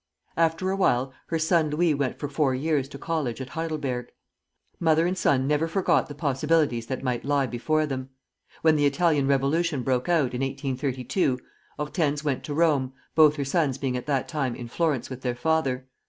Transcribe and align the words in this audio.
After 0.35 0.71
a 0.71 0.75
while 0.75 1.13
her 1.27 1.37
son 1.37 1.69
Louis 1.69 1.93
went 1.93 2.17
for 2.17 2.27
four 2.27 2.55
years 2.55 2.87
to 2.89 2.97
college 2.97 3.39
at 3.39 3.49
Heidelberg. 3.49 4.07
Mother 4.79 5.05
and 5.05 5.15
son 5.15 5.45
never 5.45 5.67
forget 5.67 6.07
the 6.07 6.15
possibilities 6.15 6.87
that 6.87 7.03
might 7.03 7.23
lie 7.23 7.45
before 7.45 7.85
them. 7.85 8.09
When 8.63 8.75
the 8.77 8.87
Italian 8.87 9.27
revolution 9.27 9.83
broke 9.83 10.09
out, 10.09 10.33
in 10.33 10.41
1832, 10.41 11.37
Hortense 11.77 12.23
went 12.23 12.43
to 12.45 12.55
Rome, 12.55 12.93
both 13.13 13.35
her 13.35 13.45
sons 13.45 13.77
being 13.77 13.95
at 13.95 14.07
that 14.07 14.27
time 14.27 14.55
in 14.55 14.67
Florence 14.69 15.11
with 15.11 15.21
their 15.21 15.35
father. 15.35 15.87